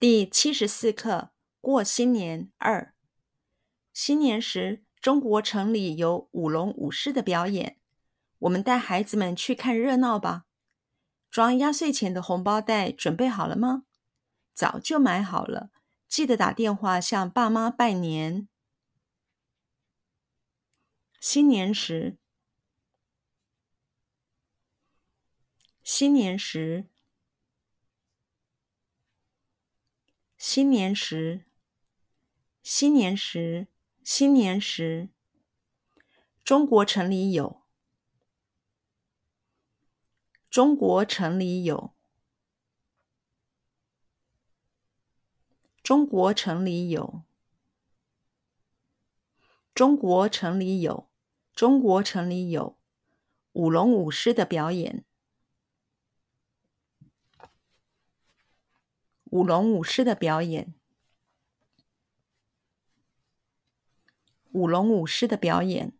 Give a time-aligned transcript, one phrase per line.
[0.00, 2.94] 第七十四课过新年二。
[3.92, 7.78] 新年时，中国城里有舞龙舞狮的表演，
[8.38, 10.46] 我们带孩子们去看热闹吧。
[11.28, 13.84] 装压岁钱的红包袋准备好了吗？
[14.54, 15.68] 早就买好了，
[16.08, 18.48] 记得打电话向爸妈拜年。
[21.20, 22.16] 新年时，
[25.82, 26.86] 新年时。
[30.52, 31.44] 新年时，
[32.60, 33.68] 新年时，
[34.02, 35.08] 新年时，
[36.42, 37.62] 中国城里有，
[40.50, 41.94] 中国城里有，
[45.84, 47.22] 中国城里有，
[49.72, 51.08] 中国城里有，
[51.54, 52.76] 中国城里有
[53.52, 55.04] 舞龙舞狮的表演。
[59.30, 60.74] 舞龙舞狮的表演，
[64.50, 65.92] 舞龙舞狮的表演，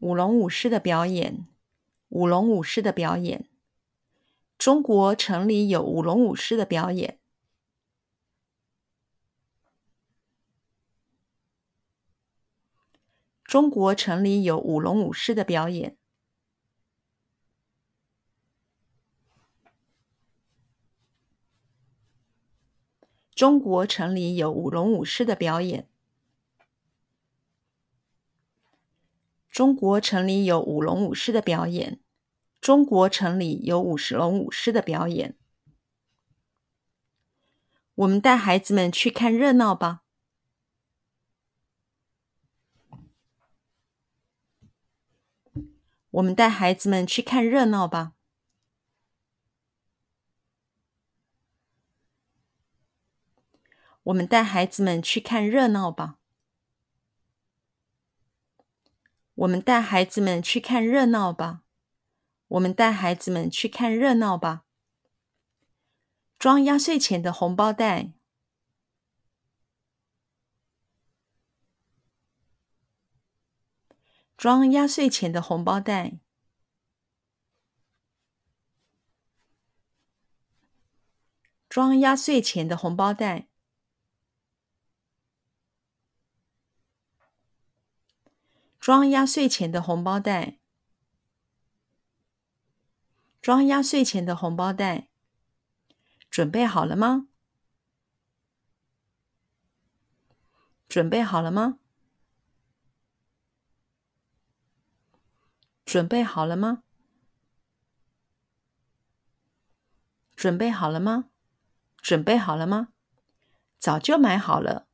[0.00, 1.46] 舞龙舞狮的表演，
[2.08, 3.48] 舞龙舞狮的表演。
[4.58, 7.20] 中国城里有舞龙舞狮的表演。
[13.44, 15.96] 中国城里有舞龙舞狮的表演。
[23.38, 25.88] 中国城里有舞龙舞狮的表演。
[29.48, 32.00] 中国城里有舞龙舞狮的表演。
[32.60, 35.36] 中国城里有舞狮龙舞狮的表演。
[37.94, 40.02] 我们带孩子们去看热闹吧。
[46.10, 48.17] 我们带孩子们去看热闹吧。
[54.04, 56.18] 我们带孩子们去看热闹吧。
[59.34, 61.62] 我们带孩子们去看热闹吧。
[62.48, 64.64] 我们带孩子们去看热闹吧。
[66.38, 68.14] 装压岁钱的红包袋。
[74.36, 76.20] 装压岁钱的红包袋。
[81.68, 83.47] 装压岁钱的红包袋。
[88.88, 90.60] 装压岁钱的红包袋，
[93.42, 95.10] 装压岁钱的红包袋，
[96.30, 97.28] 准备好了吗？
[100.88, 101.78] 准备好了吗？
[105.84, 106.82] 准备好了吗？
[110.34, 111.28] 准备好了吗？
[112.00, 112.94] 准备好了吗？
[113.78, 114.87] 早就买好了。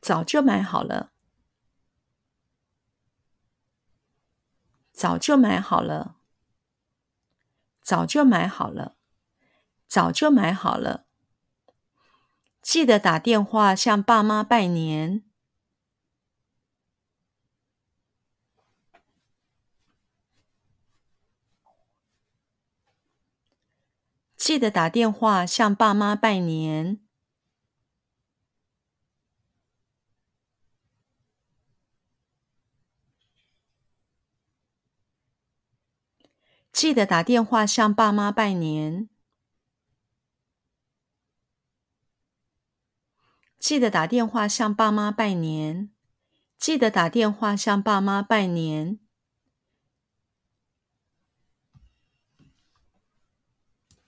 [0.00, 1.12] 早就买好了，
[4.92, 6.16] 早就买好了，
[7.82, 8.96] 早就买好了，
[9.86, 11.06] 早就买好了。
[12.62, 15.24] 记得打电话向爸妈拜年。
[24.36, 27.07] 记得打电话向爸妈拜年。
[36.78, 39.08] 记得打电话向爸妈拜年。
[43.58, 45.90] 记得打电话向爸妈拜年。
[46.56, 49.00] 记得打电话向爸妈拜年。